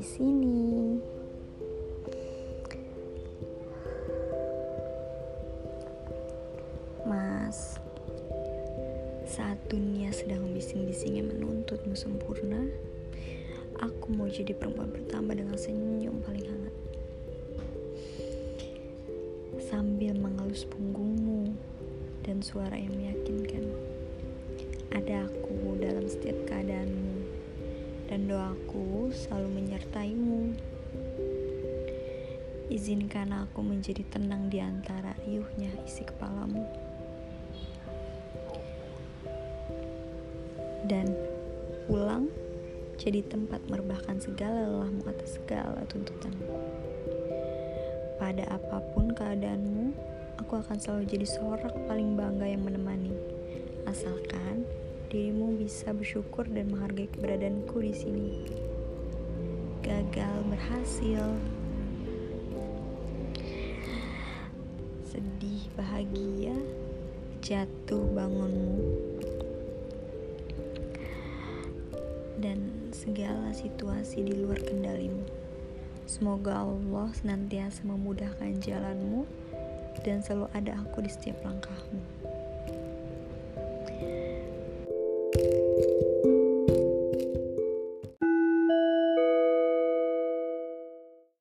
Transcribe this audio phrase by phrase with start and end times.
[0.00, 0.96] di sini.
[7.04, 7.76] Mas,
[9.28, 12.64] saat dunia sedang bising-bisingnya menuntutmu sempurna,
[13.76, 16.74] aku mau jadi perempuan pertama dengan senyum paling hangat.
[19.68, 21.52] Sambil mengelus punggungmu
[22.24, 23.68] dan suara yang meyakinkan.
[24.96, 25.52] Ada aku
[28.30, 30.54] doaku selalu menyertaimu.
[32.70, 36.62] Izinkan aku menjadi tenang di antara riuhnya isi kepalamu.
[40.86, 41.10] Dan
[41.90, 42.30] pulang
[43.02, 46.30] jadi tempat merebahkan segala lelahmu atas segala tuntutan.
[48.14, 49.90] Pada apa pun keadaanmu,
[50.38, 53.10] aku akan selalu jadi sorak paling bangga yang menemani.
[53.90, 54.62] Asalkan
[55.10, 58.30] dirimu bisa bersyukur dan menghargai keberadaanku di sini.
[59.82, 61.26] Gagal berhasil.
[65.02, 66.54] Sedih, bahagia,
[67.42, 68.86] jatuh bangunmu.
[72.38, 75.26] Dan segala situasi di luar kendalimu.
[76.06, 79.26] Semoga Allah senantiasa memudahkan jalanmu
[80.06, 81.98] dan selalu ada aku di setiap langkahmu.